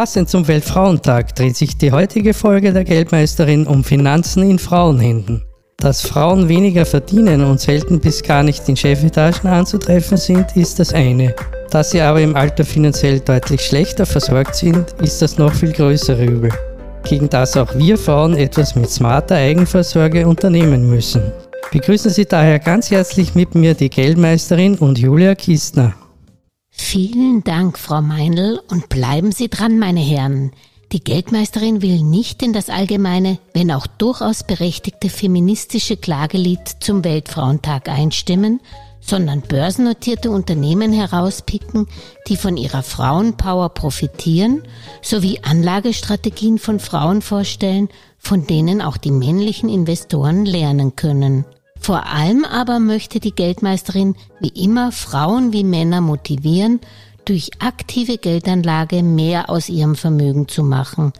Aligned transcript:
Passend 0.00 0.30
zum 0.30 0.48
Weltfrauentag 0.48 1.34
dreht 1.34 1.58
sich 1.58 1.76
die 1.76 1.92
heutige 1.92 2.32
Folge 2.32 2.72
der 2.72 2.84
Geldmeisterin 2.84 3.66
um 3.66 3.84
Finanzen 3.84 4.42
in 4.48 4.58
Frauenhänden. 4.58 5.42
Dass 5.76 6.00
Frauen 6.00 6.48
weniger 6.48 6.86
verdienen 6.86 7.44
und 7.44 7.60
selten 7.60 8.00
bis 8.00 8.22
gar 8.22 8.42
nicht 8.42 8.66
in 8.66 8.78
Chefetagen 8.78 9.50
anzutreffen 9.50 10.16
sind, 10.16 10.56
ist 10.56 10.78
das 10.78 10.94
eine. 10.94 11.34
Dass 11.70 11.90
sie 11.90 12.00
aber 12.00 12.22
im 12.22 12.34
Alter 12.34 12.64
finanziell 12.64 13.20
deutlich 13.20 13.60
schlechter 13.60 14.06
versorgt 14.06 14.54
sind, 14.54 14.90
ist 15.02 15.20
das 15.20 15.36
noch 15.36 15.52
viel 15.52 15.72
größere 15.72 16.24
Übel. 16.24 16.50
Gegen 17.04 17.28
das 17.28 17.58
auch 17.58 17.74
wir 17.74 17.98
Frauen 17.98 18.34
etwas 18.38 18.74
mit 18.74 18.88
smarter 18.88 19.34
Eigenversorge 19.34 20.26
unternehmen 20.26 20.88
müssen. 20.88 21.30
Begrüßen 21.72 22.10
Sie 22.10 22.24
daher 22.24 22.58
ganz 22.58 22.90
herzlich 22.90 23.34
mit 23.34 23.54
mir 23.54 23.74
die 23.74 23.90
Geldmeisterin 23.90 24.78
und 24.78 24.98
Julia 24.98 25.34
Kistner. 25.34 25.92
Vielen 26.82 27.44
Dank, 27.44 27.78
Frau 27.78 28.02
Meinl, 28.02 28.60
und 28.68 28.88
bleiben 28.88 29.30
Sie 29.30 29.48
dran, 29.48 29.78
meine 29.78 30.00
Herren. 30.00 30.50
Die 30.90 31.04
Geldmeisterin 31.04 31.82
will 31.82 32.02
nicht 32.02 32.42
in 32.42 32.52
das 32.52 32.68
allgemeine, 32.68 33.38
wenn 33.54 33.70
auch 33.70 33.86
durchaus 33.86 34.42
berechtigte 34.42 35.08
feministische 35.08 35.96
Klagelied 35.96 36.68
zum 36.80 37.04
Weltfrauentag 37.04 37.88
einstimmen, 37.88 38.60
sondern 39.00 39.42
börsennotierte 39.42 40.32
Unternehmen 40.32 40.92
herauspicken, 40.92 41.86
die 42.26 42.36
von 42.36 42.56
ihrer 42.56 42.82
Frauenpower 42.82 43.68
profitieren, 43.68 44.62
sowie 45.00 45.38
Anlagestrategien 45.42 46.58
von 46.58 46.80
Frauen 46.80 47.22
vorstellen, 47.22 47.88
von 48.18 48.48
denen 48.48 48.82
auch 48.82 48.96
die 48.96 49.12
männlichen 49.12 49.68
Investoren 49.68 50.44
lernen 50.44 50.96
können. 50.96 51.44
Vor 51.80 52.06
allem 52.06 52.44
aber 52.44 52.78
möchte 52.78 53.20
die 53.20 53.34
Geldmeisterin 53.34 54.14
wie 54.38 54.48
immer 54.48 54.92
Frauen 54.92 55.52
wie 55.52 55.64
Männer 55.64 56.02
motivieren, 56.02 56.80
durch 57.24 57.50
aktive 57.58 58.18
Geldanlage 58.18 59.02
mehr 59.02 59.48
aus 59.48 59.68
ihrem 59.68 59.94
Vermögen 59.94 60.46
zu 60.46 60.62
machen, 60.62 61.12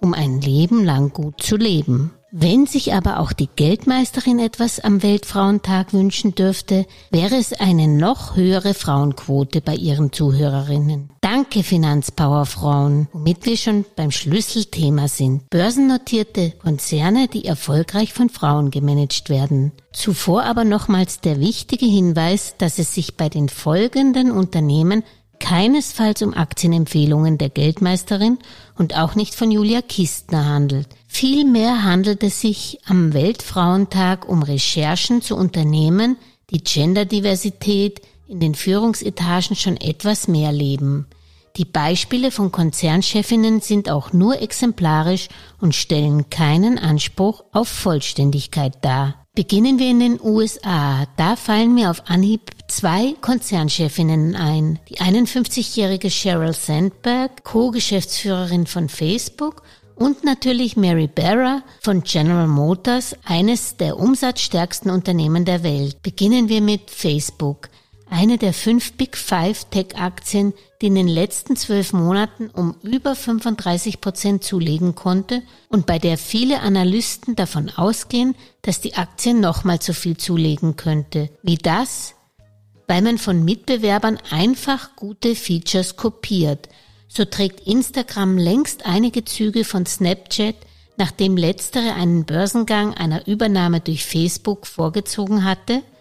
um 0.00 0.14
ein 0.14 0.40
Leben 0.40 0.84
lang 0.84 1.12
gut 1.12 1.42
zu 1.42 1.56
leben. 1.56 2.12
Wenn 2.32 2.66
sich 2.66 2.92
aber 2.92 3.20
auch 3.20 3.32
die 3.32 3.48
Geldmeisterin 3.54 4.40
etwas 4.40 4.80
am 4.80 5.04
Weltfrauentag 5.04 5.92
wünschen 5.92 6.34
dürfte, 6.34 6.84
wäre 7.12 7.36
es 7.36 7.52
eine 7.52 7.86
noch 7.86 8.34
höhere 8.34 8.74
Frauenquote 8.74 9.60
bei 9.60 9.76
ihren 9.76 10.12
Zuhörerinnen. 10.12 11.10
Danke 11.20 11.62
Finanzpowerfrauen, 11.62 13.08
womit 13.12 13.46
wir 13.46 13.56
schon 13.56 13.84
beim 13.94 14.10
Schlüsselthema 14.10 15.06
sind. 15.06 15.48
Börsennotierte 15.50 16.52
Konzerne, 16.62 17.28
die 17.28 17.44
erfolgreich 17.44 18.12
von 18.12 18.28
Frauen 18.28 18.72
gemanagt 18.72 19.30
werden. 19.30 19.70
Zuvor 19.92 20.42
aber 20.42 20.64
nochmals 20.64 21.20
der 21.20 21.40
wichtige 21.40 21.86
Hinweis, 21.86 22.56
dass 22.58 22.80
es 22.80 22.92
sich 22.92 23.16
bei 23.16 23.28
den 23.28 23.48
folgenden 23.48 24.32
Unternehmen 24.32 25.04
keinesfalls 25.38 26.22
um 26.22 26.34
Aktienempfehlungen 26.34 27.38
der 27.38 27.50
Geldmeisterin 27.50 28.38
und 28.76 28.96
auch 28.96 29.14
nicht 29.14 29.34
von 29.34 29.50
Julia 29.50 29.82
Kistner 29.82 30.46
handelt. 30.46 30.88
Vielmehr 31.06 31.84
handelt 31.84 32.22
es 32.22 32.40
sich 32.40 32.78
am 32.86 33.14
Weltfrauentag 33.14 34.28
um 34.28 34.42
Recherchen 34.42 35.22
zu 35.22 35.36
Unternehmen, 35.36 36.16
die 36.50 36.62
Genderdiversität 36.62 38.02
in 38.28 38.40
den 38.40 38.54
Führungsetagen 38.54 39.56
schon 39.56 39.76
etwas 39.76 40.28
mehr 40.28 40.52
leben. 40.52 41.06
Die 41.56 41.64
Beispiele 41.64 42.30
von 42.30 42.52
Konzernchefinnen 42.52 43.60
sind 43.62 43.88
auch 43.90 44.12
nur 44.12 44.42
exemplarisch 44.42 45.28
und 45.58 45.74
stellen 45.74 46.28
keinen 46.28 46.78
Anspruch 46.78 47.44
auf 47.52 47.68
Vollständigkeit 47.68 48.74
dar. 48.82 49.25
Beginnen 49.36 49.78
wir 49.78 49.90
in 49.90 50.00
den 50.00 50.18
USA. 50.18 51.04
Da 51.18 51.36
fallen 51.36 51.74
mir 51.74 51.90
auf 51.90 52.04
Anhieb 52.06 52.52
zwei 52.68 53.14
Konzernchefinnen 53.20 54.34
ein. 54.34 54.78
Die 54.88 54.96
51-jährige 54.96 56.10
Sheryl 56.10 56.54
Sandberg, 56.54 57.44
Co-Geschäftsführerin 57.44 58.66
von 58.66 58.88
Facebook 58.88 59.62
und 59.94 60.24
natürlich 60.24 60.78
Mary 60.78 61.06
Barra 61.06 61.62
von 61.82 62.02
General 62.02 62.46
Motors, 62.46 63.14
eines 63.26 63.76
der 63.76 63.98
umsatzstärksten 63.98 64.90
Unternehmen 64.90 65.44
der 65.44 65.62
Welt. 65.62 66.00
Beginnen 66.00 66.48
wir 66.48 66.62
mit 66.62 66.90
Facebook 66.90 67.68
eine 68.08 68.38
der 68.38 68.52
fünf 68.52 68.92
Big 68.92 69.16
Five 69.16 69.64
Tech-Aktien, 69.70 70.54
die 70.80 70.86
in 70.86 70.94
den 70.94 71.08
letzten 71.08 71.56
zwölf 71.56 71.92
Monaten 71.92 72.48
um 72.50 72.76
über 72.82 73.14
35 73.14 74.00
Prozent 74.00 74.44
zulegen 74.44 74.94
konnte 74.94 75.42
und 75.68 75.86
bei 75.86 75.98
der 75.98 76.16
viele 76.18 76.60
Analysten 76.60 77.34
davon 77.34 77.70
ausgehen, 77.70 78.34
dass 78.62 78.80
die 78.80 78.94
Aktie 78.94 79.34
nochmal 79.34 79.80
so 79.82 79.92
viel 79.92 80.16
zulegen 80.16 80.76
könnte. 80.76 81.30
Wie 81.42 81.56
das? 81.56 82.14
Weil 82.86 83.02
man 83.02 83.18
von 83.18 83.44
Mitbewerbern 83.44 84.18
einfach 84.30 84.94
gute 84.94 85.34
Features 85.34 85.96
kopiert. 85.96 86.68
So 87.08 87.24
trägt 87.24 87.66
Instagram 87.66 88.38
längst 88.38 88.86
einige 88.86 89.24
Züge 89.24 89.64
von 89.64 89.86
Snapchat, 89.86 90.54
nachdem 90.96 91.36
letztere 91.36 91.94
einen 91.94 92.24
Börsengang 92.24 92.94
einer 92.94 93.26
Übernahme 93.26 93.80
durch 93.80 94.04
Facebook 94.04 94.66
vorgezogen 94.66 95.44
hatte– 95.44 95.82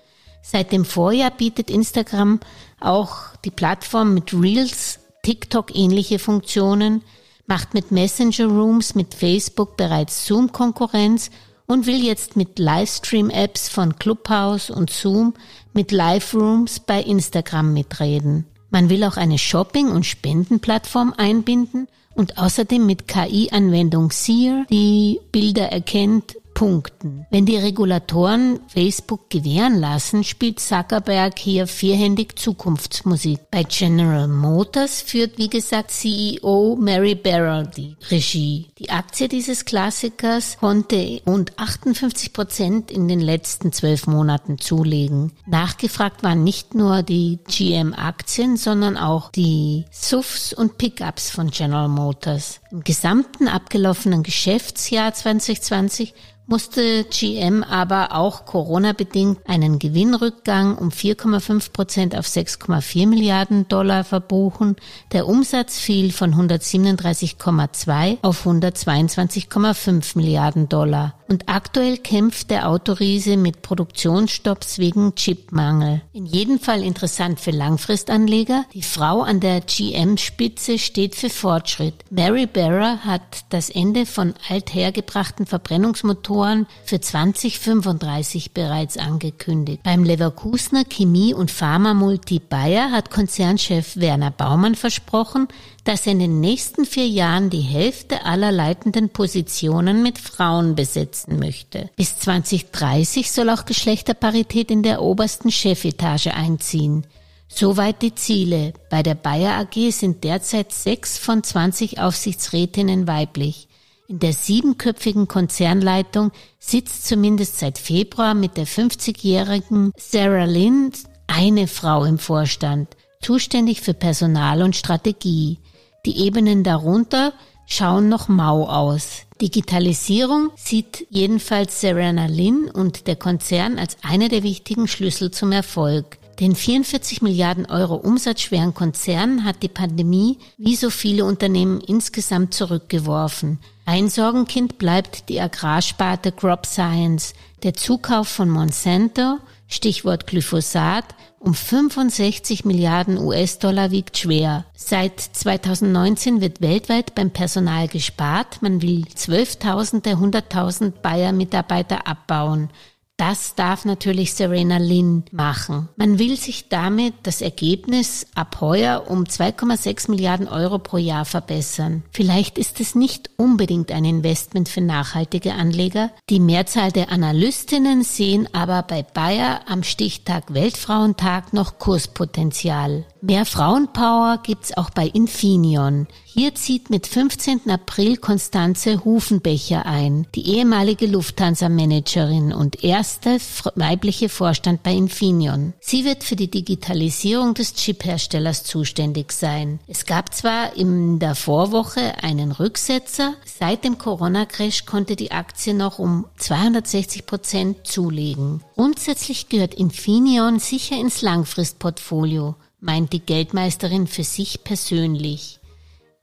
Seit 0.48 0.72
dem 0.72 0.86
Vorjahr 0.86 1.32
bietet 1.32 1.72
Instagram 1.72 2.40
auch 2.80 3.36
die 3.44 3.50
Plattform 3.50 4.14
mit 4.14 4.32
Reels, 4.32 5.00
TikTok 5.24 5.76
ähnliche 5.76 6.20
Funktionen, 6.20 7.02
macht 7.48 7.74
mit 7.74 7.92
Messenger 7.92 8.46
Rooms 8.46 8.94
mit 8.94 9.16
Facebook 9.16 9.76
bereits 9.76 10.28
Zoom-Konkurrenz 10.28 11.32
und 11.66 11.88
will 11.88 12.04
jetzt 12.04 12.36
mit 12.36 12.60
Livestream-Apps 12.60 13.70
von 13.70 13.98
Clubhouse 13.98 14.70
und 14.70 14.92
Zoom 14.92 15.34
mit 15.74 15.92
Live 15.92 16.36
Rooms 16.36 16.80
bei 16.80 17.02
Instagram 17.02 17.74
mitreden. 17.74 18.46
Man 18.70 18.90
will 18.90 19.04
auch 19.04 19.18
eine 19.18 19.40
Shopping- 19.40 19.90
und 19.90 20.06
Spendenplattform 20.06 21.16
einbinden 21.18 21.88
und 22.14 22.38
außerdem 22.38 22.86
mit 22.86 23.08
KI-Anwendung 23.08 24.12
Seer, 24.12 24.68
die 24.70 25.20
Bilder 25.32 25.72
erkennt, 25.72 26.36
punkten. 26.56 27.28
Wenn 27.30 27.46
die 27.46 27.58
Regulatoren 27.58 28.60
Facebook 28.68 29.30
gewähren 29.30 29.80
lassen, 29.80 30.24
spielt 30.24 30.60
Zuckerberg 30.60 31.38
hier 31.38 31.68
vierhändig 31.68 32.40
Zukunftsmusik. 32.40 33.40
Bei 33.52 33.64
General 33.64 34.28
Motors 34.28 35.02
führt, 35.02 35.38
wie 35.38 35.50
gesagt, 35.50 35.92
CEO 35.92 36.78
Mary 36.80 37.14
Barra 37.14 37.64
die 37.64 37.96
Regie. 38.10 38.68
Die 38.80 38.90
Aktie 38.90 39.28
dieses 39.28 39.66
Klassikers 39.66 40.58
konnte 40.58 41.22
rund 41.28 41.60
58 41.60 42.34
Prozent 42.34 42.90
in 42.90 43.08
den 43.08 43.20
letzten 43.20 43.72
zwölf 43.72 44.08
Monaten 44.08 44.58
zulegen. 44.58 45.34
Nachgefragt 45.46 46.24
waren 46.24 46.44
nicht 46.44 46.74
nur 46.74 47.04
die 47.04 47.40
GM-Aktien, 47.48 48.56
sondern 48.56 48.98
auch 48.98 49.30
die 49.30 49.86
SUVs 49.92 50.54
und 50.54 50.78
Pickups 50.78 51.30
von 51.30 51.52
General 51.52 51.90
Motors. 51.90 52.62
Im 52.72 52.84
gesamten 52.84 53.50
abgelaufenen 53.50 54.24
Geschäftsjahr 54.24 55.14
2020 55.14 56.14
musste 56.48 57.06
GM 57.06 57.64
aber 57.64 58.14
auch 58.14 58.46
Corona-bedingt 58.46 59.40
einen 59.48 59.80
Gewinnrückgang 59.80 60.78
um 60.78 60.90
4,5 60.90 61.72
Prozent 61.72 62.16
auf 62.16 62.26
6,4 62.28 63.08
Milliarden 63.08 63.68
Dollar 63.68 64.04
verbuchen. 64.04 64.76
Der 65.12 65.28
Umsatz 65.28 65.80
fiel 65.80 66.12
von 66.12 66.36
137,2 66.36 68.18
auf 68.22 68.46
122,5 68.46 70.18
Milliarden 70.18 70.70
Dollar. 70.70 71.16
Und 71.28 71.50
aktuell 71.50 71.98
kämpft 71.98 72.52
der 72.52 72.70
Autoriese 72.70 73.36
mit 73.36 73.64
Produktionsstopps 73.64 74.78
wegen 74.78 75.16
Chipmangel. 75.16 76.02
In 76.14 76.28
jedem 76.28 76.60
Fall 76.60 76.84
interessant 76.84 77.40
für 77.40 77.50
Langfristanleger. 77.52 78.66
Die 78.74 78.84
Frau 78.84 79.22
an 79.22 79.40
der 79.40 79.62
GM-Spitze 79.62 80.78
steht 80.78 81.16
für 81.16 81.32
Fortschritt. 81.32 81.96
Mary 82.12 82.46
Barra 82.46 83.00
hat 83.00 83.46
das 83.50 83.72
Ende 83.72 84.06
von 84.06 84.36
althergebrachten 84.50 85.48
Verbrennungsmotoren 85.48 86.68
für 86.84 87.02
2035 87.02 88.52
bereits 88.52 88.98
angekündigt. 88.98 89.82
Beim 89.84 90.04
Leverkusener 90.04 90.84
Chemie- 90.86 91.34
und 91.34 91.50
Pharmamulti 91.50 92.40
Bayer 92.40 92.92
hat 92.92 93.10
Konzernchef 93.10 93.98
Werner 93.98 94.32
Baumann 94.32 94.76
versprochen, 94.76 95.48
dass 95.86 96.06
er 96.06 96.14
in 96.14 96.20
den 96.20 96.40
nächsten 96.40 96.86
vier 96.86 97.08
Jahren 97.08 97.50
die 97.50 97.62
Hälfte 97.62 98.26
aller 98.26 98.52
leitenden 98.52 99.10
Positionen 99.10 100.02
mit 100.04 100.18
Frauen 100.18 100.76
besetzen 101.16 101.40
möchte. 101.40 101.90
Bis 101.96 102.20
2030 102.20 103.32
soll 103.32 103.50
auch 103.50 103.66
Geschlechterparität 103.66 104.72
in 104.72 104.84
der 104.84 105.02
obersten 105.02 105.52
Chefetage 105.52 106.34
einziehen. 106.34 107.06
Soweit 107.48 108.02
die 108.02 108.16
Ziele. 108.16 108.74
Bei 108.90 109.04
der 109.04 109.16
Bayer 109.16 109.58
AG 109.60 109.92
sind 109.92 110.24
derzeit 110.24 110.72
sechs 110.72 111.18
von 111.18 111.44
20 111.44 112.00
Aufsichtsrätinnen 112.00 113.08
weiblich. 113.08 113.68
In 114.08 114.20
der 114.20 114.34
siebenköpfigen 114.34 115.28
Konzernleitung 115.28 116.32
sitzt 116.60 117.08
zumindest 117.08 117.60
seit 117.60 117.78
Februar 117.78 118.34
mit 118.34 118.58
der 118.58 118.68
50-jährigen 118.68 119.92
Sarah 119.98 120.46
Lynn 120.46 120.92
eine 121.28 121.68
Frau 121.68 122.04
im 122.04 122.20
Vorstand, 122.20 122.90
zuständig 123.22 123.82
für 123.82 123.96
Personal 123.96 124.62
und 124.62 124.76
Strategie. 124.76 125.60
Die 126.06 126.24
Ebenen 126.24 126.64
darunter 126.64 127.34
schauen 127.66 128.10
noch 128.10 128.28
mau 128.28 128.68
aus. 128.68 129.24
Digitalisierung 129.42 130.52
sieht 130.56 131.08
jedenfalls 131.10 131.82
Serena 131.82 132.28
Lynn 132.28 132.70
und 132.72 133.08
der 133.08 133.16
Konzern 133.16 133.78
als 133.78 133.98
eine 134.02 134.30
der 134.30 134.44
wichtigen 134.44 134.88
Schlüssel 134.88 135.32
zum 135.32 135.52
Erfolg. 135.52 136.18
Den 136.40 136.54
44 136.54 137.22
Milliarden 137.22 137.66
Euro 137.66 137.96
umsatzschweren 137.96 138.74
Konzern 138.74 139.46
hat 139.46 139.64
die 139.64 139.70
Pandemie 139.70 140.38
wie 140.58 140.76
so 140.76 140.90
viele 140.90 141.24
Unternehmen 141.24 141.80
insgesamt 141.80 142.54
zurückgeworfen. 142.54 143.60
Ein 143.86 144.10
Sorgenkind 144.10 144.78
bleibt 144.78 145.30
die 145.30 145.40
Agrarsparte 145.40 146.32
Crop 146.32 146.66
Science. 146.66 147.34
Der 147.66 147.74
Zukauf 147.74 148.28
von 148.28 148.48
Monsanto, 148.48 149.40
Stichwort 149.68 150.28
Glyphosat, 150.28 151.16
um 151.40 151.56
65 151.56 152.64
Milliarden 152.64 153.18
US-Dollar 153.18 153.90
wiegt 153.90 154.20
schwer. 154.20 154.66
Seit 154.76 155.20
2019 155.20 156.42
wird 156.42 156.62
weltweit 156.62 157.16
beim 157.16 157.32
Personal 157.32 157.88
gespart. 157.88 158.62
Man 158.62 158.84
will 158.84 159.06
12.000 159.06 160.04
der 160.04 160.18
100.000 160.18 160.92
Bayer-Mitarbeiter 161.02 162.06
abbauen. 162.06 162.70
Das 163.18 163.56
darf 163.56 163.86
natürlich 163.86 164.34
Serena 164.34 164.78
Lynn 164.78 165.24
machen. 165.32 165.88
Man 165.96 166.20
will 166.20 166.36
sich 166.36 166.68
damit 166.68 167.14
das 167.24 167.42
Ergebnis 167.42 168.28
ab 168.36 168.60
heuer 168.60 169.06
um 169.08 169.24
2,6 169.24 170.12
Milliarden 170.12 170.50
Euro 170.50 170.80
pro 170.80 170.98
Jahr 170.98 171.24
verbessern. 171.24 172.04
Vielleicht 172.12 172.58
ist 172.58 172.82
es 172.82 172.94
nicht 172.94 173.30
unbedingt 173.38 173.92
ein 173.94 174.04
Investment 174.04 174.68
für 174.68 174.82
nachhaltige 174.82 175.54
Anleger. 175.54 176.12
Die 176.30 176.42
Mehrzahl 176.42 176.92
der 176.92 177.10
Analystinnen 177.10 178.04
sehen 178.04 178.50
aber 178.54 178.84
bei 178.84 179.04
Bayer 179.04 179.62
am 179.66 179.84
Stichtag 179.84 180.54
Weltfrauentag 180.54 181.54
noch 181.54 181.80
Kurspotenzial. 181.80 183.06
Mehr 183.28 183.48
Frauenpower 183.48 184.38
gibt's 184.44 184.78
auch 184.78 184.92
bei 184.92 185.08
Infineon. 185.08 186.06
Hier 186.26 186.54
zieht 186.54 186.92
mit 186.92 187.08
15. 187.08 187.72
April 187.72 188.18
Konstanze 188.18 189.04
Hufenbecher 189.04 189.88
ein, 189.88 190.28
die 190.36 190.56
ehemalige 190.56 191.08
Lufthansa-Managerin 191.08 192.54
und 192.54 192.84
erste 192.84 193.40
weibliche 193.74 194.30
Vorstand 194.30 194.84
bei 194.84 194.94
Infineon. 194.94 195.74
Sie 195.80 196.06
wird 196.06 196.24
für 196.24 196.36
die 196.36 196.52
Digitalisierung 196.52 197.56
des 197.56 197.74
Chip-Herstellers 197.74 198.64
zuständig 198.64 199.32
sein. 199.32 199.80
Es 199.88 200.06
gab 200.06 200.32
zwar 200.32 200.76
in 200.76 201.18
der 201.18 201.34
Vorwoche 201.34 202.22
einen 202.22 202.52
Rücksetzer, 202.52 203.34
seit 203.60 203.86
dem 203.86 203.98
Corona-Crash 203.98 204.86
konnte 204.86 205.16
die 205.16 205.32
Aktie 205.32 205.74
noch 205.74 205.98
um 205.98 206.26
260 206.38 207.26
Prozent 207.26 207.88
zulegen. 207.88 208.62
Grundsätzlich 208.76 209.50
gehört 209.50 209.74
Infineon 209.74 210.60
sicher 210.60 211.00
ins 211.00 211.24
Langfristportfolio 211.24 212.54
meint 212.86 213.12
die 213.12 213.20
Geldmeisterin 213.20 214.08
für 214.08 214.24
sich 214.24 214.64
persönlich. 214.64 215.60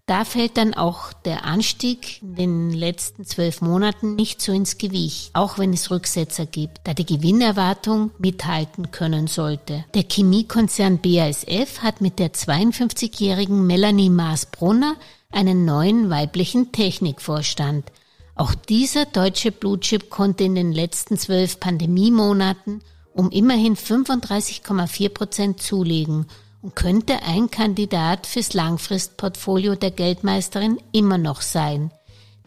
Da 0.06 0.25
fällt 0.25 0.56
dann 0.56 0.75
auch 0.75 1.12
der 1.12 1.44
Anstieg 1.44 2.20
in 2.23 2.35
den 2.35 2.70
letzten 2.70 3.25
zwölf 3.25 3.61
Monaten 3.61 4.17
nicht 4.17 4.41
so 4.41 4.53
ins 4.53 4.76
Gewicht, 4.76 5.31
auch 5.32 5.59
wenn 5.59 5.73
es 5.73 5.91
Rücksetzer 5.91 6.44
gibt, 6.44 6.81
da 6.85 6.93
die 6.93 7.06
Gewinnerwartung 7.06 8.11
mithalten 8.19 8.91
können 8.91 9.29
sollte. 9.29 9.85
Der 9.94 10.03
Chemiekonzern 10.03 10.99
BASF 10.99 11.82
hat 11.82 12.00
mit 12.00 12.19
der 12.19 12.32
52-jährigen 12.32 13.64
Melanie 13.67 14.11
Maas-Brunner 14.11 14.97
einen 15.31 15.64
neuen 15.64 16.11
weiblichen 16.11 16.73
Technikvorstand. 16.73 17.91
Auch 18.35 18.55
dieser 18.55 19.06
deutsche 19.06 19.53
Blutchip 19.53 20.11
konnte 20.11 20.44
in 20.44 20.56
den 20.56 20.73
letzten 20.73 21.17
zwölf 21.17 21.61
Pandemiemonaten 21.61 22.82
um 23.14 23.31
immerhin 23.31 23.76
35,4 23.76 25.09
Prozent 25.11 25.62
zulegen 25.62 26.26
und 26.62 26.76
könnte 26.76 27.23
ein 27.25 27.50
Kandidat 27.50 28.26
fürs 28.26 28.55
Langfristportfolio 28.55 29.75
der 29.75 29.91
Geldmeisterin 29.91 30.79
immer 30.93 31.19
noch 31.19 31.43
sein, 31.43 31.91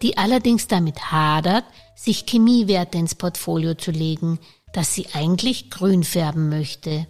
die 0.01 0.17
allerdings 0.17 0.67
damit 0.67 1.11
hadert, 1.11 1.65
sich 1.95 2.25
Chemiewerte 2.25 2.97
ins 2.97 3.15
Portfolio 3.15 3.75
zu 3.75 3.91
legen, 3.91 4.39
das 4.73 4.93
sie 4.93 5.07
eigentlich 5.13 5.69
grün 5.69 6.03
färben 6.03 6.49
möchte. 6.49 7.07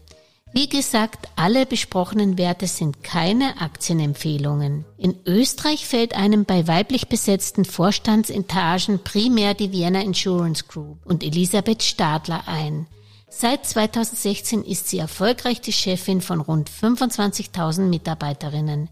Wie 0.54 0.70
gesagt, 0.70 1.28
alle 1.36 1.66
besprochenen 1.66 2.38
Werte 2.38 2.68
sind 2.68 3.04
keine 3.04 3.60
Aktienempfehlungen. 3.60 4.86
In 4.98 5.16
Österreich 5.26 5.86
fällt 5.86 6.16
einem 6.16 6.46
bei 6.46 6.66
weiblich 6.66 7.10
besetzten 7.10 7.66
Vorstandsetagen 7.66 9.04
primär 9.04 9.54
die 9.54 9.74
Vienna 9.74 10.02
Insurance 10.02 10.64
Group 10.66 11.06
und 11.06 11.24
Elisabeth 11.24 11.84
Stadler 11.84 12.48
ein. 12.48 12.88
Seit 13.38 13.66
2016 13.66 14.64
ist 14.64 14.88
sie 14.88 14.98
erfolgreich 14.98 15.60
die 15.60 15.74
Chefin 15.74 16.22
von 16.22 16.40
rund 16.40 16.70
25.000 16.70 17.82
Mitarbeiterinnen. 17.82 18.90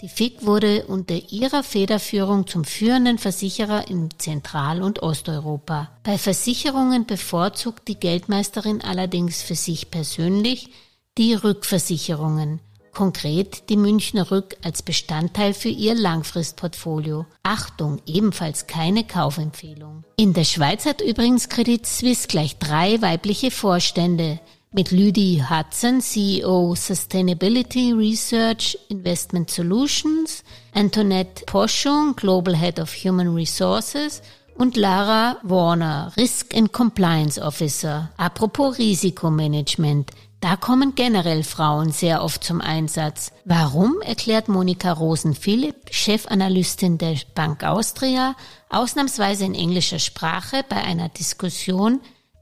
Die 0.00 0.08
FIG 0.08 0.46
wurde 0.46 0.86
unter 0.86 1.14
ihrer 1.30 1.62
Federführung 1.62 2.46
zum 2.46 2.64
führenden 2.64 3.18
Versicherer 3.18 3.88
in 3.88 4.08
Zentral- 4.16 4.82
und 4.82 5.02
Osteuropa. 5.02 5.90
Bei 6.04 6.16
Versicherungen 6.16 7.04
bevorzugt 7.04 7.86
die 7.86 8.00
Geldmeisterin 8.00 8.80
allerdings 8.80 9.42
für 9.42 9.56
sich 9.56 9.90
persönlich 9.90 10.70
die 11.18 11.34
Rückversicherungen 11.34 12.60
konkret 12.92 13.68
die 13.68 13.76
Münchner 13.76 14.30
Rück 14.30 14.56
als 14.62 14.82
Bestandteil 14.82 15.54
für 15.54 15.68
ihr 15.68 15.94
Langfristportfolio. 15.94 17.26
Achtung, 17.42 18.00
ebenfalls 18.06 18.66
keine 18.66 19.04
Kaufempfehlung. 19.04 20.04
In 20.16 20.34
der 20.34 20.44
Schweiz 20.44 20.86
hat 20.86 21.00
übrigens 21.00 21.48
Credit 21.48 21.86
Suisse 21.86 22.28
gleich 22.28 22.58
drei 22.58 23.00
weibliche 23.02 23.50
Vorstände 23.50 24.40
mit 24.72 24.90
Lydie 24.90 25.42
Hudson, 25.48 26.00
CEO 26.00 26.74
Sustainability 26.74 27.92
Research 27.92 28.78
Investment 28.88 29.50
Solutions, 29.50 30.42
Antoinette 30.72 31.44
Poschung, 31.46 32.16
Global 32.16 32.56
Head 32.56 32.80
of 32.80 32.94
Human 32.94 33.34
Resources 33.34 34.22
und 34.56 34.76
Lara 34.76 35.38
Warner, 35.42 36.12
Risk 36.16 36.54
and 36.54 36.72
Compliance 36.72 37.40
Officer. 37.40 38.10
Apropos 38.16 38.78
Risikomanagement. 38.78 40.10
Da 40.42 40.56
kommen 40.56 40.96
generell 40.96 41.44
Frauen 41.44 41.92
sehr 41.92 42.20
oft 42.24 42.42
zum 42.42 42.60
Einsatz. 42.60 43.30
Warum, 43.44 44.00
erklärt 44.04 44.48
Monika 44.48 44.90
Rosen-Philipp, 44.90 45.92
Chefanalystin 45.92 46.98
der 46.98 47.14
Bank 47.36 47.62
Austria, 47.62 48.34
ausnahmsweise 48.68 49.44
in 49.44 49.54
englischer 49.54 50.00
Sprache 50.00 50.64
bei 50.68 50.78
einer 50.78 51.08
Diskussion 51.10 52.00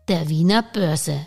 der 0.09 0.31
Wiener 0.31 0.63
Börse. 0.63 1.27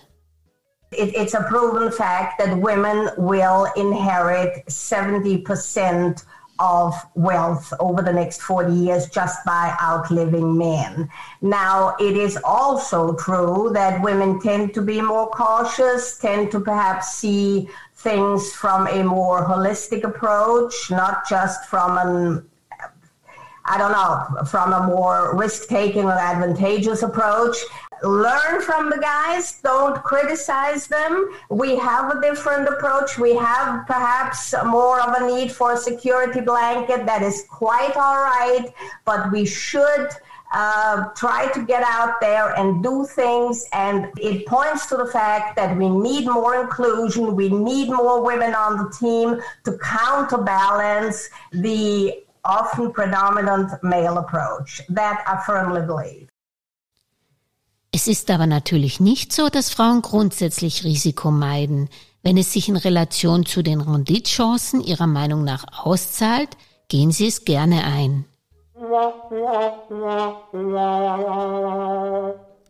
It, 0.90 1.16
it's 1.16 1.36
a 1.36 1.44
proven 1.44 1.92
fact 1.92 2.40
that 2.40 2.58
women 2.58 3.12
will 3.18 3.68
inherit 3.76 4.64
70 4.66 5.44
percent 5.44 6.26
of 6.64 6.96
wealth 7.14 7.74
over 7.82 8.02
the 8.02 8.14
next 8.14 8.42
40 8.42 8.74
years 8.74 9.10
just 9.10 9.44
by 9.46 9.76
outliving 9.82 10.58
men. 10.58 11.10
Now, 11.42 11.96
it 12.00 12.16
is 12.16 12.40
also 12.46 13.16
true 13.16 13.70
that 13.74 14.02
women 14.02 14.40
tend 14.40 14.74
to 14.76 14.82
be 14.82 15.02
more 15.02 15.30
cautious, 15.30 16.18
tend 16.18 16.52
to 16.52 16.62
perhaps 16.62 17.16
see 17.16 17.68
things 17.96 18.54
from 18.54 18.88
a 18.88 19.04
more 19.04 19.46
holistic 19.46 20.06
approach, 20.06 20.90
not 20.90 21.28
just 21.28 21.66
from 21.66 21.98
an 21.98 22.50
I 23.66 23.78
don't 23.78 23.92
know, 23.92 24.44
from 24.46 24.74
a 24.74 24.86
more 24.86 25.36
risk 25.36 25.68
taking 25.68 26.06
or 26.06 26.12
advantageous 26.12 27.02
approach 27.04 27.58
learn 28.04 28.62
from 28.62 28.90
the 28.90 28.98
guys 28.98 29.60
don't 29.64 30.04
criticize 30.04 30.88
them 30.88 31.32
we 31.50 31.78
have 31.78 32.14
a 32.14 32.22
different 32.22 32.68
approach 32.68 33.18
we 33.18 33.34
have 33.34 33.88
perhaps 33.88 34.54
more 34.66 35.00
of 35.00 35.22
a 35.22 35.26
need 35.26 35.50
for 35.50 35.72
a 35.72 35.78
security 35.78 36.42
blanket 36.42 37.06
that 37.06 37.22
is 37.22 37.46
quite 37.50 37.96
all 37.96 38.18
right 38.18 38.74
but 39.06 39.32
we 39.32 39.46
should 39.46 40.10
uh, 40.54 41.06
try 41.16 41.52
to 41.52 41.64
get 41.66 41.82
out 41.84 42.22
there 42.22 42.56
and 42.60 42.84
do 42.84 43.06
things. 43.06 43.66
And 43.74 44.12
it 44.18 44.46
points 44.46 44.86
to 44.88 44.98
the 44.98 45.08
fact 45.08 45.56
that 45.56 45.76
we 45.76 45.90
need 45.90 46.28
more 46.28 46.62
inclusion. 46.62 47.36
We 47.36 47.50
need 47.50 47.90
more 47.90 48.24
women 48.24 48.54
on 48.54 48.78
the 48.78 48.90
team 48.92 49.42
to 49.64 49.78
counterbalance 49.80 51.28
the 51.52 52.24
often 52.44 52.92
predominant 52.92 53.72
male 53.82 54.18
approach. 54.18 54.84
That 54.90 55.24
I 55.28 55.38
firmly 55.46 55.82
believe. 55.86 56.28
Es 57.96 58.08
ist 58.08 58.32
aber 58.32 58.48
natürlich 58.48 59.00
nicht 59.00 59.32
so, 59.32 59.50
dass 59.50 59.70
Frauen 59.70 60.02
grundsätzlich 60.02 60.84
Risiko 60.84 61.30
meiden. 61.30 61.90
Wenn 62.24 62.38
es 62.38 62.52
sich 62.52 62.68
in 62.68 62.76
Relation 62.76 63.46
zu 63.46 63.62
den 63.62 63.82
Renditchancen 63.82 64.82
ihrer 64.82 65.06
Meinung 65.06 65.44
nach 65.44 65.86
auszahlt, 65.86 66.50
gehen 66.88 67.12
sie 67.12 67.28
es 67.28 67.46
gerne 67.46 67.84
ein. 67.84 68.26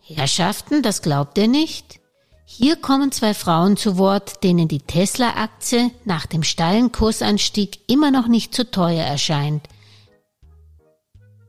Herrschaften, 0.02 0.82
das 0.82 1.02
glaubt 1.02 1.38
ihr 1.38 1.48
nicht? 1.48 2.03
Hier 2.56 2.76
kommen 2.76 3.12
zwei 3.12 3.34
Frauen 3.34 3.78
zu 3.78 3.98
Wort, 3.98 4.44
denen 4.44 4.68
die 4.68 4.78
Tesla-Aktie 4.78 5.90
nach 6.06 6.28
dem 6.28 6.44
steilen 6.44 6.92
Kursanstieg 6.92 7.80
immer 7.88 8.12
noch 8.12 8.28
nicht 8.28 8.54
zu 8.54 8.70
teuer 8.70 9.04
erscheint. 9.04 9.68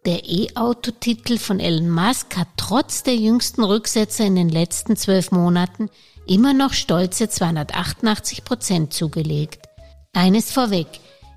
Der 0.06 0.25
E-Auto-Titel 0.25 1.37
von 1.37 1.61
Elon 1.61 1.90
Musk 1.90 2.38
hat 2.38 2.49
trotz 2.56 3.02
der 3.02 3.16
jüngsten 3.16 3.64
Rücksätze 3.64 4.25
in 4.25 4.34
den 4.34 4.49
letzten 4.49 4.96
zwölf 4.96 5.30
Monaten 5.30 5.90
immer 6.26 6.54
noch 6.54 6.73
stolze 6.73 7.28
288 7.28 8.42
Prozent 8.42 8.94
zugelegt. 8.94 9.68
Eines 10.14 10.52
vorweg. 10.52 10.87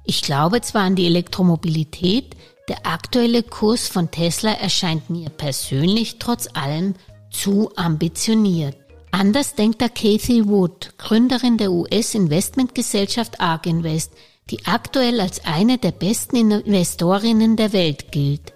Ich 0.05 0.21
glaube 0.21 0.61
zwar 0.61 0.83
an 0.83 0.95
die 0.95 1.07
Elektromobilität, 1.07 2.37
der 2.69 2.85
aktuelle 2.85 3.43
Kurs 3.43 3.89
von 3.89 4.11
Tesla 4.11 4.53
erscheint 4.53 5.09
mir 5.09 5.29
persönlich 5.29 6.19
trotz 6.19 6.47
allem 6.53 6.93
zu 7.29 7.69
ambitioniert. 7.75 8.86
Anders 9.11 9.55
denkt 9.55 9.81
da 9.81 9.87
Kathy 9.87 10.47
Wood, 10.47 10.93
Gründerin 10.97 11.57
der 11.57 11.71
US-Investmentgesellschaft 11.71 13.39
ARK 13.39 13.65
Invest, 13.65 14.11
die 14.49 14.65
aktuell 14.65 15.19
als 15.19 15.45
eine 15.45 15.77
der 15.77 15.91
besten 15.91 16.51
Investorinnen 16.51 17.55
der 17.55 17.73
Welt 17.73 18.11
gilt. 18.11 18.53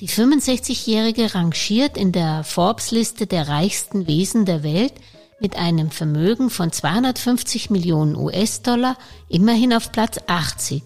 Die 0.00 0.08
65-Jährige 0.08 1.34
rangiert 1.34 1.96
in 1.96 2.12
der 2.12 2.44
Forbes-Liste 2.44 3.26
der 3.26 3.48
reichsten 3.48 4.06
Wesen 4.06 4.44
der 4.44 4.62
Welt 4.62 4.94
mit 5.40 5.56
einem 5.56 5.90
Vermögen 5.90 6.50
von 6.50 6.72
250 6.72 7.70
Millionen 7.70 8.16
US-Dollar 8.16 8.96
immerhin 9.28 9.72
auf 9.72 9.92
Platz 9.92 10.18
80. 10.26 10.82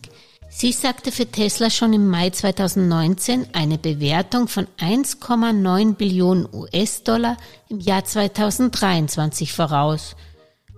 Sie 0.54 0.71
sagte 0.71 1.12
für 1.12 1.26
Tesla 1.26 1.71
schon 1.71 1.94
im 1.94 2.09
Mai 2.09 2.28
2019 2.28 3.47
eine 3.54 3.78
Bewertung 3.78 4.49
von 4.49 4.66
1,9 4.78 5.94
Billionen 5.94 6.47
US-Dollar 6.52 7.38
im 7.71 7.80
Jahr 7.80 8.04
2023 8.04 9.50
voraus. 9.50 10.14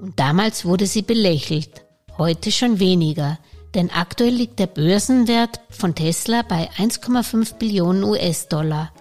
Und 0.00 0.18
damals 0.18 0.64
wurde 0.64 0.86
sie 0.86 1.02
belächelt, 1.02 1.84
heute 2.16 2.52
schon 2.52 2.78
weniger, 2.78 3.38
denn 3.74 3.90
aktuell 3.90 4.32
liegt 4.32 4.60
der 4.60 4.68
Börsenwert 4.68 5.60
von 5.70 5.94
Tesla 5.96 6.42
bei 6.42 6.70
1,5 6.78 7.56
Billionen 7.56 8.04
US-Dollar. 8.04 8.92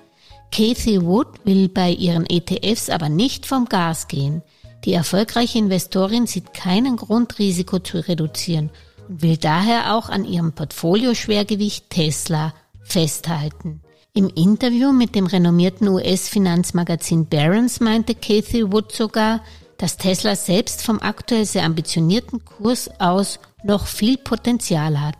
Kathy 0.51 1.01
Wood 1.03 1.45
will 1.45 1.69
bei 1.69 1.91
ihren 1.91 2.25
ETFs 2.27 2.89
aber 2.89 3.09
nicht 3.09 3.45
vom 3.45 3.65
Gas 3.65 4.07
gehen. 4.07 4.41
Die 4.85 4.93
erfolgreiche 4.93 5.59
Investorin 5.59 6.25
sieht 6.25 6.53
keinen 6.53 6.97
Grund, 6.97 7.37
Risiko 7.37 7.77
zu 7.77 7.99
reduzieren 7.99 8.71
und 9.07 9.21
will 9.21 9.37
daher 9.37 9.95
auch 9.95 10.09
an 10.09 10.25
ihrem 10.25 10.53
Portfolioschwergewicht 10.53 11.89
Tesla 11.89 12.53
festhalten. 12.83 13.81
Im 14.13 14.29
Interview 14.29 14.91
mit 14.91 15.15
dem 15.15 15.25
renommierten 15.25 15.87
US-Finanzmagazin 15.87 17.25
Barron's 17.25 17.79
meinte 17.79 18.13
Kathy 18.13 18.71
Wood 18.71 18.91
sogar, 18.91 19.41
dass 19.77 19.97
Tesla 19.97 20.35
selbst 20.35 20.83
vom 20.83 20.99
aktuell 20.99 21.45
sehr 21.45 21.63
ambitionierten 21.63 22.45
Kurs 22.45 22.89
aus 22.99 23.39
noch 23.63 23.87
viel 23.87 24.17
Potenzial 24.17 25.01
hat. 25.01 25.17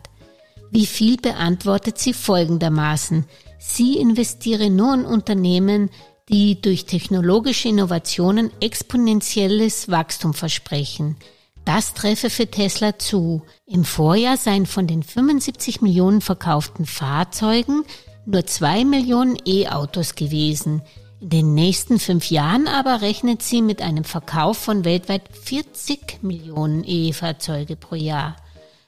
Wie 0.70 0.86
viel 0.86 1.16
beantwortet 1.16 1.98
sie 1.98 2.12
folgendermaßen. 2.12 3.24
Sie 3.58 3.96
investiere 3.98 4.70
nur 4.70 4.94
in 4.94 5.04
Unternehmen, 5.04 5.90
die 6.28 6.60
durch 6.60 6.86
technologische 6.86 7.68
Innovationen 7.68 8.50
exponentielles 8.60 9.90
Wachstum 9.90 10.34
versprechen. 10.34 11.16
Das 11.64 11.94
treffe 11.94 12.28
für 12.28 12.46
Tesla 12.46 12.98
zu. 12.98 13.42
Im 13.66 13.84
Vorjahr 13.84 14.36
seien 14.36 14.66
von 14.66 14.86
den 14.86 15.02
75 15.02 15.80
Millionen 15.80 16.20
verkauften 16.20 16.84
Fahrzeugen 16.84 17.84
nur 18.26 18.46
zwei 18.46 18.84
Millionen 18.84 19.36
E-Autos 19.44 20.14
gewesen. 20.14 20.82
In 21.20 21.30
den 21.30 21.54
nächsten 21.54 21.98
fünf 21.98 22.30
Jahren 22.30 22.68
aber 22.68 23.00
rechnet 23.00 23.42
sie 23.42 23.62
mit 23.62 23.80
einem 23.80 24.04
Verkauf 24.04 24.58
von 24.58 24.84
weltweit 24.84 25.22
40 25.32 26.22
Millionen 26.22 26.84
E-Fahrzeuge 26.84 27.76
pro 27.76 27.94
Jahr. 27.94 28.36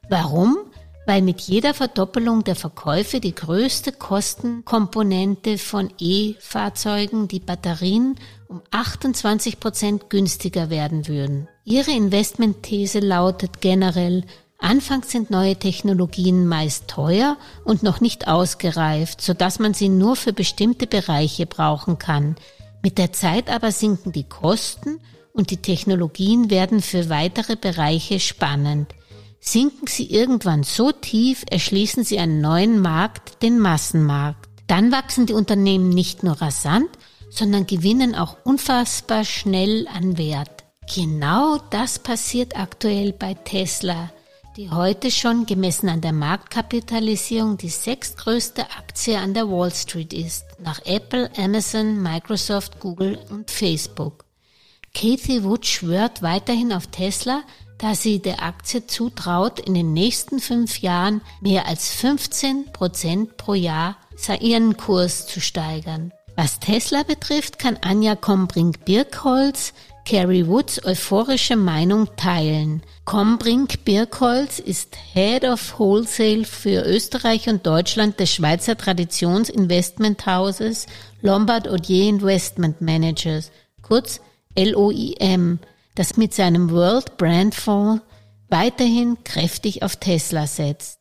Warum? 0.08 0.58
Weil 1.06 1.22
mit 1.22 1.40
jeder 1.40 1.72
Verdoppelung 1.72 2.44
der 2.44 2.56
Verkäufe 2.56 3.20
die 3.20 3.34
größte 3.34 3.92
Kostenkomponente 3.92 5.56
von 5.56 5.90
E-Fahrzeugen, 5.98 7.28
die 7.28 7.40
Batterien, 7.40 8.16
um 8.48 8.62
28 8.70 9.60
Prozent 9.60 10.10
günstiger 10.10 10.70
werden 10.70 11.08
würden. 11.08 11.48
Ihre 11.64 11.90
Investmentthese 11.90 13.00
lautet 13.00 13.60
generell, 13.60 14.24
Anfangs 14.58 15.10
sind 15.10 15.30
neue 15.30 15.56
Technologien 15.56 16.46
meist 16.46 16.88
teuer 16.88 17.36
und 17.64 17.82
noch 17.82 18.00
nicht 18.00 18.26
ausgereift, 18.26 19.20
sodass 19.20 19.58
man 19.58 19.74
sie 19.74 19.90
nur 19.90 20.16
für 20.16 20.32
bestimmte 20.32 20.86
Bereiche 20.86 21.46
brauchen 21.46 21.98
kann. 21.98 22.36
Mit 22.82 22.98
der 22.98 23.12
Zeit 23.12 23.50
aber 23.50 23.70
sinken 23.70 24.12
die 24.12 24.24
Kosten 24.24 24.98
und 25.32 25.50
die 25.50 25.58
Technologien 25.58 26.50
werden 26.50 26.80
für 26.80 27.10
weitere 27.10 27.56
Bereiche 27.56 28.18
spannend. 28.18 28.94
Sinken 29.40 29.86
sie 29.86 30.10
irgendwann 30.10 30.62
so 30.62 30.90
tief, 30.90 31.44
erschließen 31.50 32.02
sie 32.04 32.18
einen 32.18 32.40
neuen 32.40 32.80
Markt, 32.80 33.42
den 33.42 33.58
Massenmarkt. 33.58 34.48
Dann 34.66 34.90
wachsen 34.90 35.26
die 35.26 35.34
Unternehmen 35.34 35.90
nicht 35.90 36.22
nur 36.22 36.40
rasant, 36.40 36.88
sondern 37.30 37.66
gewinnen 37.66 38.14
auch 38.14 38.36
unfassbar 38.44 39.24
schnell 39.24 39.88
an 39.88 40.18
Wert. 40.18 40.64
Genau 40.94 41.58
das 41.70 41.98
passiert 41.98 42.56
aktuell 42.56 43.12
bei 43.12 43.34
Tesla 43.34 44.10
die 44.56 44.70
heute 44.70 45.10
schon 45.10 45.44
gemessen 45.44 45.88
an 45.88 46.00
der 46.00 46.14
Marktkapitalisierung 46.14 47.58
die 47.58 47.68
sechstgrößte 47.68 48.62
Aktie 48.62 49.18
an 49.18 49.34
der 49.34 49.50
Wall 49.50 49.72
Street 49.72 50.14
ist, 50.14 50.44
nach 50.58 50.80
Apple, 50.86 51.30
Amazon, 51.36 52.02
Microsoft, 52.02 52.80
Google 52.80 53.18
und 53.28 53.50
Facebook. 53.50 54.24
Kathy 54.94 55.44
Wood 55.44 55.66
schwört 55.66 56.22
weiterhin 56.22 56.72
auf 56.72 56.86
Tesla, 56.86 57.42
da 57.76 57.94
sie 57.94 58.20
der 58.20 58.42
Aktie 58.42 58.86
zutraut, 58.86 59.60
in 59.60 59.74
den 59.74 59.92
nächsten 59.92 60.40
fünf 60.40 60.78
Jahren 60.78 61.20
mehr 61.42 61.66
als 61.66 61.92
15 61.92 62.72
Prozent 62.72 63.36
pro 63.36 63.52
Jahr 63.52 63.98
ihren 64.40 64.78
Kurs 64.78 65.26
zu 65.26 65.42
steigern. 65.42 66.12
Was 66.36 66.60
Tesla 66.60 67.02
betrifft, 67.02 67.58
kann 67.58 67.78
Anja 67.80 68.14
Kombrink-Birkholz 68.14 69.72
Carrie 70.06 70.46
Woods 70.46 70.82
euphorische 70.84 71.56
Meinung 71.56 72.08
teilen. 72.16 72.82
Combrink 73.04 73.84
Birkholz 73.84 74.60
ist 74.60 74.96
Head 75.12 75.44
of 75.44 75.80
Wholesale 75.80 76.44
für 76.44 76.86
Österreich 76.86 77.48
und 77.48 77.66
Deutschland 77.66 78.20
des 78.20 78.32
Schweizer 78.32 78.76
Traditionsinvestmenthauses 78.76 80.86
Lombard 81.22 81.66
Odier 81.66 82.08
Investment 82.08 82.80
Managers, 82.80 83.50
kurz 83.82 84.20
LOIM, 84.56 85.58
das 85.96 86.16
mit 86.16 86.34
seinem 86.34 86.70
World 86.70 87.16
Brand 87.16 87.56
Fonds 87.56 88.00
weiterhin 88.48 89.18
kräftig 89.24 89.82
auf 89.82 89.96
Tesla 89.96 90.46
setzt. 90.46 91.00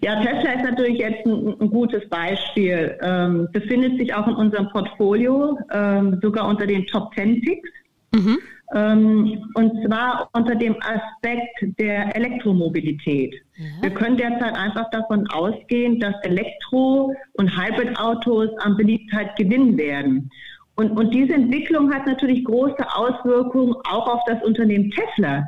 Ja, 0.00 0.22
Tesla 0.22 0.52
ist 0.52 0.64
natürlich 0.64 0.98
jetzt 0.98 1.26
ein, 1.26 1.60
ein 1.60 1.70
gutes 1.70 2.08
Beispiel. 2.08 2.98
Ähm, 3.02 3.48
befindet 3.52 3.98
sich 3.98 4.14
auch 4.14 4.26
in 4.26 4.34
unserem 4.34 4.68
Portfolio, 4.70 5.58
ähm, 5.72 6.18
sogar 6.22 6.48
unter 6.48 6.66
den 6.66 6.86
Top 6.86 7.14
10 7.14 7.40
Picks. 7.40 7.68
Mhm. 8.12 8.38
Ähm, 8.72 9.44
und 9.54 9.84
zwar 9.84 10.28
unter 10.32 10.54
dem 10.54 10.76
Aspekt 10.80 11.78
der 11.78 12.14
Elektromobilität. 12.14 13.34
Ja. 13.56 13.64
Wir 13.82 13.90
können 13.90 14.16
derzeit 14.16 14.54
einfach 14.54 14.88
davon 14.90 15.26
ausgehen, 15.28 15.98
dass 15.98 16.14
Elektro- 16.22 17.12
und 17.34 17.56
Hybrid-Autos 17.56 18.50
an 18.58 18.76
Beliebtheit 18.76 19.34
gewinnen 19.36 19.76
werden. 19.76 20.30
Und, 20.76 20.92
und 20.92 21.12
diese 21.12 21.34
Entwicklung 21.34 21.92
hat 21.92 22.06
natürlich 22.06 22.44
große 22.44 22.86
Auswirkungen 22.94 23.74
auch 23.90 24.06
auf 24.06 24.20
das 24.26 24.42
Unternehmen 24.42 24.90
Tesla 24.90 25.44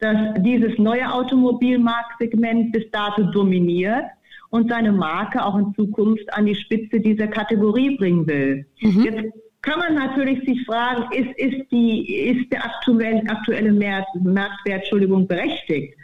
dass 0.00 0.34
dieses 0.38 0.78
neue 0.78 1.12
Automobilmarktsegment 1.12 2.72
bis 2.72 2.90
dato 2.90 3.22
dominiert 3.24 4.04
und 4.50 4.70
seine 4.70 4.92
Marke 4.92 5.44
auch 5.44 5.56
in 5.56 5.74
Zukunft 5.74 6.32
an 6.32 6.46
die 6.46 6.54
Spitze 6.54 7.00
dieser 7.00 7.28
Kategorie 7.28 7.96
bringen 7.96 8.26
will. 8.26 8.66
Mhm. 8.80 9.04
Jetzt 9.04 9.34
kann 9.62 9.78
man 9.78 9.94
natürlich 9.94 10.40
sich 10.44 10.64
fragen, 10.64 11.12
ist, 11.12 11.38
ist, 11.38 11.70
die, 11.70 12.14
ist 12.14 12.50
der 12.52 12.64
aktuelle, 12.64 13.22
aktuelle 13.28 13.72
Marktwert 13.72 14.80
Entschuldigung, 14.80 15.26
berechtigt? 15.26 15.94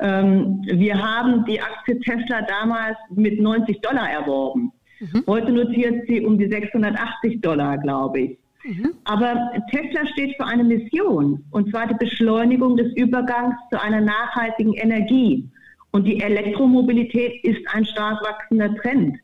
Ähm, 0.00 0.62
wir 0.64 0.96
haben 0.96 1.44
die 1.44 1.60
Aktie 1.60 1.98
Tesla 2.00 2.42
damals 2.42 2.96
mit 3.10 3.40
90 3.40 3.80
Dollar 3.80 4.08
erworben. 4.08 4.72
Mhm. 5.00 5.24
Heute 5.26 5.52
notiert 5.52 6.06
sie 6.06 6.24
um 6.24 6.38
die 6.38 6.48
680 6.48 7.40
Dollar, 7.40 7.78
glaube 7.78 8.20
ich. 8.20 8.38
Mhm. 8.64 8.94
Aber 9.04 9.52
Tesla 9.70 10.06
steht 10.12 10.36
für 10.36 10.44
eine 10.44 10.64
Mission, 10.64 11.44
und 11.50 11.70
zwar 11.70 11.86
die 11.86 11.94
Beschleunigung 11.94 12.76
des 12.76 12.94
Übergangs 12.94 13.56
zu 13.70 13.80
einer 13.80 14.00
nachhaltigen 14.00 14.74
Energie. 14.74 15.48
Und 15.92 16.06
die 16.06 16.20
Elektromobilität 16.20 17.42
ist 17.44 17.62
ein 17.74 17.84
stark 17.84 18.22
wachsender 18.22 18.74
Trend. 18.76 19.18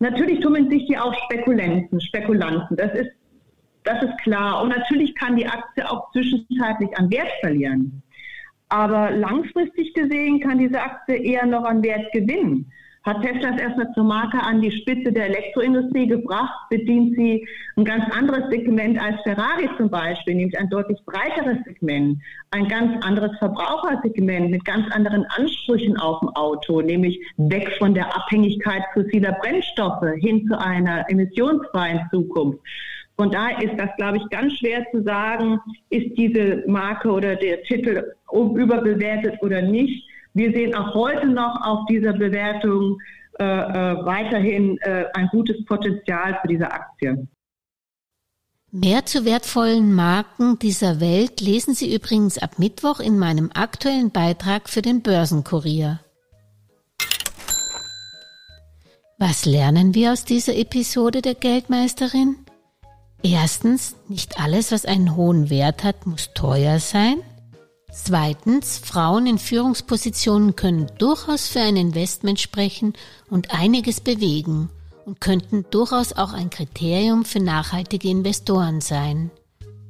Natürlich 0.00 0.40
tummeln 0.40 0.70
sich 0.70 0.84
hier 0.86 1.04
auch 1.04 1.14
Spekulanten, 1.24 2.00
Spekulanten. 2.00 2.76
Das 2.76 2.92
ist, 2.94 3.10
das 3.84 4.02
ist 4.02 4.18
klar. 4.22 4.62
Und 4.62 4.70
natürlich 4.70 5.14
kann 5.14 5.36
die 5.36 5.46
Aktie 5.46 5.88
auch 5.88 6.10
zwischenzeitlich 6.12 6.96
an 6.96 7.10
Wert 7.10 7.30
verlieren. 7.40 8.02
Aber 8.70 9.10
langfristig 9.10 9.94
gesehen 9.94 10.40
kann 10.40 10.58
diese 10.58 10.80
Aktie 10.80 11.16
eher 11.16 11.44
noch 11.44 11.64
an 11.64 11.82
Wert 11.82 12.10
gewinnen. 12.12 12.72
Hat 13.02 13.22
Tesla 13.22 13.54
es 13.54 13.62
erstmal 13.62 13.90
zur 13.94 14.04
Marke 14.04 14.38
an 14.42 14.60
die 14.60 14.70
Spitze 14.70 15.10
der 15.10 15.26
Elektroindustrie 15.26 16.06
gebracht, 16.06 16.68
bedient 16.68 17.16
sie 17.16 17.48
ein 17.76 17.84
ganz 17.86 18.04
anderes 18.14 18.50
Segment 18.50 19.00
als 19.00 19.18
Ferrari 19.22 19.70
zum 19.78 19.88
Beispiel, 19.88 20.34
nämlich 20.34 20.58
ein 20.58 20.68
deutlich 20.68 20.98
breiteres 21.06 21.56
Segment, 21.64 22.20
ein 22.50 22.68
ganz 22.68 23.02
anderes 23.02 23.30
Verbrauchersegment 23.38 24.50
mit 24.50 24.66
ganz 24.66 24.90
anderen 24.92 25.24
Ansprüchen 25.30 25.96
auf 25.96 26.20
dem 26.20 26.28
Auto, 26.30 26.82
nämlich 26.82 27.18
weg 27.38 27.74
von 27.78 27.94
der 27.94 28.14
Abhängigkeit 28.14 28.82
fossiler 28.92 29.32
Brennstoffe 29.40 30.04
hin 30.18 30.46
zu 30.46 30.58
einer 30.58 31.08
emissionsfreien 31.08 32.00
Zukunft. 32.10 32.60
Von 33.16 33.30
daher 33.30 33.62
ist 33.62 33.78
das, 33.78 33.90
glaube 33.96 34.18
ich, 34.18 34.28
ganz 34.28 34.54
schwer 34.58 34.84
zu 34.92 35.02
sagen, 35.02 35.58
ist 35.88 36.16
diese 36.18 36.64
Marke 36.66 37.10
oder 37.10 37.36
der 37.36 37.62
Titel 37.62 38.12
überbewertet 38.30 39.38
oder 39.42 39.62
nicht. 39.62 40.09
Wir 40.34 40.52
sehen 40.52 40.74
auch 40.74 40.94
heute 40.94 41.26
noch 41.26 41.60
auf 41.62 41.86
dieser 41.86 42.12
Bewertung 42.12 42.98
äh, 43.38 43.44
äh, 43.44 44.04
weiterhin 44.04 44.78
äh, 44.82 45.06
ein 45.14 45.28
gutes 45.28 45.64
Potenzial 45.64 46.38
für 46.40 46.48
diese 46.48 46.70
Aktie. 46.70 47.26
Mehr 48.72 49.04
zu 49.04 49.24
wertvollen 49.24 49.94
Marken 49.94 50.58
dieser 50.58 51.00
Welt 51.00 51.40
lesen 51.40 51.74
Sie 51.74 51.92
übrigens 51.92 52.38
ab 52.38 52.58
Mittwoch 52.58 53.00
in 53.00 53.18
meinem 53.18 53.50
aktuellen 53.52 54.10
Beitrag 54.10 54.68
für 54.68 54.82
den 54.82 55.02
Börsenkurier. 55.02 56.00
Was 59.18 59.44
lernen 59.44 59.94
wir 59.94 60.12
aus 60.12 60.24
dieser 60.24 60.54
Episode 60.56 61.20
der 61.20 61.34
Geldmeisterin? 61.34 62.36
Erstens, 63.22 63.96
nicht 64.08 64.40
alles, 64.40 64.70
was 64.70 64.86
einen 64.86 65.16
hohen 65.16 65.50
Wert 65.50 65.82
hat, 65.82 66.06
muss 66.06 66.32
teuer 66.34 66.78
sein. 66.78 67.22
Zweitens, 67.92 68.78
Frauen 68.78 69.26
in 69.26 69.38
Führungspositionen 69.38 70.56
können 70.56 70.90
durchaus 70.98 71.48
für 71.48 71.60
ein 71.60 71.76
Investment 71.76 72.40
sprechen 72.40 72.94
und 73.28 73.52
einiges 73.52 74.00
bewegen 74.00 74.70
und 75.04 75.20
könnten 75.20 75.64
durchaus 75.70 76.12
auch 76.12 76.32
ein 76.32 76.50
Kriterium 76.50 77.24
für 77.24 77.40
nachhaltige 77.40 78.08
Investoren 78.08 78.80
sein. 78.80 79.30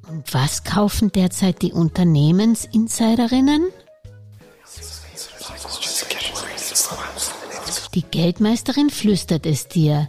Und 0.08 0.32
was 0.34 0.64
kaufen 0.64 1.12
derzeit 1.12 1.62
die 1.62 1.72
Unternehmensinsiderinnen? 1.72 3.66
Die 7.94 8.02
Geldmeisterin 8.02 8.90
flüstert 8.90 9.46
es 9.46 9.68
dir. 9.68 10.08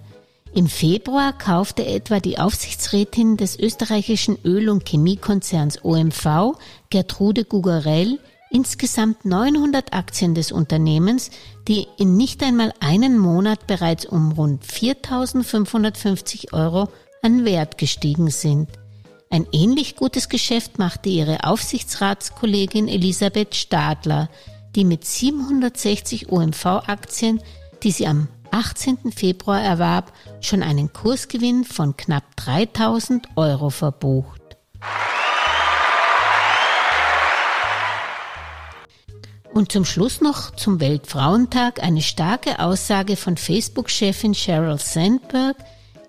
Im 0.53 0.67
Februar 0.67 1.38
kaufte 1.38 1.86
etwa 1.86 2.20
die 2.20 2.38
Aufsichtsrätin 2.38 3.38
des 3.38 3.58
österreichischen 3.58 4.38
Öl- 4.43 4.70
und 4.70 4.86
Chemiekonzerns 4.86 5.86
OMV, 5.86 6.58
Gertrude 6.89 7.46
Gugarell, 7.46 8.20
insgesamt 8.50 9.24
900 9.24 9.93
Aktien 9.93 10.36
des 10.36 10.51
Unternehmens, 10.51 11.31
die 11.70 11.88
in 11.98 12.17
nicht 12.17 12.43
einmal 12.43 12.74
einen 12.81 13.17
Monat 13.17 13.65
bereits 13.65 14.05
um 14.05 14.34
rund 14.34 14.65
4.550 14.65 16.51
Euro 16.51 16.89
an 17.22 17.46
Wert 17.46 17.77
gestiegen 17.77 18.29
sind. 18.29 18.67
Ein 19.29 19.48
ähnlich 19.53 19.96
gutes 19.96 20.27
Geschäft 20.27 20.77
machte 20.77 21.08
ihre 21.08 21.46
Aufsichtsratskollegin 21.46 22.89
Elisabeth 22.89 23.55
Stadler, 23.55 24.29
die 24.75 24.84
mit 24.84 25.05
760 25.05 26.29
OMV-Aktien, 26.29 27.41
die 27.84 27.91
sie 27.91 28.08
am 28.08 28.27
18. 28.51 29.12
Februar 29.12 29.62
erwarb, 29.62 30.13
schon 30.41 30.63
einen 30.63 30.93
Kursgewinn 30.93 31.63
von 31.63 31.98
knapp 31.98 32.36
3000 32.36 33.27
Euro 33.36 33.70
verbucht. 33.70 34.41
Und 39.53 39.72
zum 39.72 39.84
Schluss 39.84 40.22
noch 40.22 40.55
zum 40.55 40.79
Weltfrauentag 40.79 41.84
eine 41.84 42.01
starke 42.01 42.60
Aussage 42.60 43.17
von 43.17 43.36
Facebook-Chefin 43.36 44.34
Sheryl 44.34 44.77
Sandberg, 44.77 45.58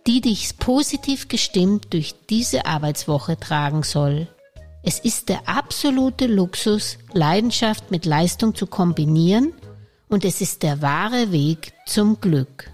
die 0.07 0.21
dich 0.21 0.59
positiv 0.59 1.29
gestimmt 1.29 1.93
durch 1.93 2.15
diese 2.31 2.67
Arbeitswoche 2.67 3.39
tragen 3.39 3.83
soll. 3.83 4.29
Es 4.85 4.99
ist 4.99 5.29
der 5.29 5.49
absolute 5.49 6.27
Luxus, 6.27 6.99
Leidenschaft 7.13 7.91
mit 7.91 8.05
Leistung 8.05 8.55
zu 8.55 8.67
kombinieren 8.67 9.53
und 10.13 10.27
es 10.27 10.43
ist 10.43 10.63
der 10.63 10.83
wahre 10.83 11.33
Weg 11.33 11.73
zum 11.87 12.21
Glück. 12.21 12.71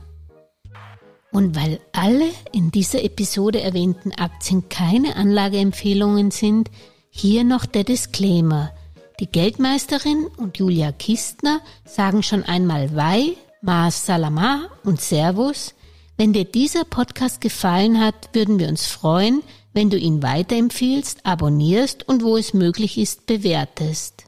Und 1.30 1.54
weil 1.54 1.78
alle 1.92 2.28
in 2.52 2.72
dieser 2.72 3.04
Episode 3.04 3.60
erwähnten 3.60 4.12
Aktien 4.12 4.68
keine 4.68 5.14
Anlageempfehlungen 5.14 6.32
sind, 6.32 6.68
hier 7.10 7.44
noch 7.44 7.64
der 7.64 7.84
Disclaimer. 7.84 8.72
Die 9.20 9.26
Geldmeisterin 9.26 10.26
und 10.36 10.58
Julia 10.58 10.90
Kistner 10.90 11.60
sagen 11.84 12.22
schon 12.22 12.42
einmal 12.42 12.96
Wei, 12.96 13.34
Maas 13.62 14.06
Salama 14.06 14.68
und 14.84 15.00
Servus. 15.00 15.74
Wenn 16.16 16.32
dir 16.32 16.44
dieser 16.44 16.84
Podcast 16.84 17.40
gefallen 17.40 18.00
hat, 18.00 18.30
würden 18.32 18.58
wir 18.58 18.68
uns 18.68 18.86
freuen, 18.86 19.42
wenn 19.72 19.90
du 19.90 19.96
ihn 19.96 20.24
weiterempfiehlst, 20.24 21.24
abonnierst 21.24 22.08
und 22.08 22.24
wo 22.24 22.36
es 22.36 22.52
möglich 22.52 22.98
ist, 22.98 23.26
bewertest. 23.26 24.27